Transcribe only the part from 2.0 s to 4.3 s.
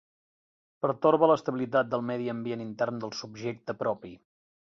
medi ambient intern del subjecte propi.